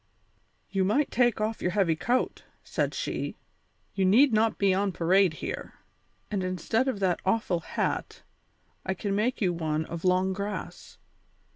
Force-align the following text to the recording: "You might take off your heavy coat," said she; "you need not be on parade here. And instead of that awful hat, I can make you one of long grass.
"You 0.71 0.83
might 0.83 1.11
take 1.11 1.39
off 1.39 1.61
your 1.61 1.69
heavy 1.69 1.95
coat," 1.95 2.43
said 2.63 2.95
she; 2.95 3.37
"you 3.93 4.03
need 4.03 4.33
not 4.33 4.57
be 4.57 4.73
on 4.73 4.91
parade 4.91 5.33
here. 5.45 5.75
And 6.31 6.43
instead 6.43 6.87
of 6.87 6.99
that 7.01 7.21
awful 7.23 7.59
hat, 7.59 8.23
I 8.83 8.95
can 8.95 9.13
make 9.15 9.41
you 9.41 9.53
one 9.53 9.85
of 9.85 10.03
long 10.03 10.33
grass. 10.33 10.97